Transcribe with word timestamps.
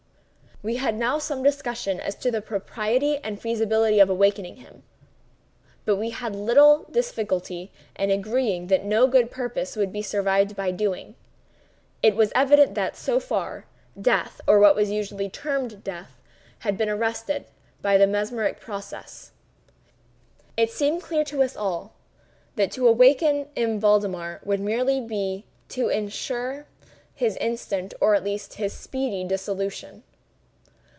We 0.63 0.75
had 0.75 0.93
now 0.93 1.17
some 1.17 1.41
discussion 1.41 1.99
as 1.99 2.13
to 2.17 2.29
the 2.29 2.39
propriety 2.39 3.17
and 3.23 3.41
feasibility 3.41 3.99
of 3.99 4.11
awakening 4.11 4.57
him; 4.57 4.83
but 5.85 5.95
we 5.95 6.11
had 6.11 6.35
little 6.35 6.83
difficulty 6.91 7.71
in 7.95 8.11
agreeing 8.11 8.67
that 8.67 8.85
no 8.85 9.07
good 9.07 9.31
purpose 9.31 9.75
would 9.75 9.91
be 9.91 10.03
served 10.03 10.55
by 10.55 10.69
so 10.69 10.75
doing. 10.75 11.15
It 12.03 12.15
was 12.15 12.31
evident 12.35 12.75
that, 12.75 12.95
so 12.95 13.19
far, 13.19 13.65
death 13.99 14.39
(or 14.45 14.59
what 14.59 14.77
is 14.77 14.91
usually 14.91 15.29
termed 15.31 15.83
death) 15.83 16.19
had 16.59 16.77
been 16.77 16.89
arrested 16.89 17.45
by 17.81 17.97
the 17.97 18.05
mesmeric 18.05 18.59
process. 18.59 19.31
It 20.55 20.69
seemed 20.69 21.01
clear 21.01 21.23
to 21.23 21.41
us 21.41 21.57
all 21.57 21.93
that 22.55 22.71
to 22.73 22.87
awaken 22.87 23.47
M. 23.57 23.79
Valdemar 23.79 24.41
would 24.43 24.59
be 24.59 24.63
merely 24.65 25.45
to 25.69 25.89
insure 25.89 26.67
his 27.15 27.35
instant, 27.37 27.95
or 27.99 28.13
at 28.13 28.23
least 28.23 28.53
his 28.57 28.73
speedy, 28.73 29.23
dissolution. 29.23 30.03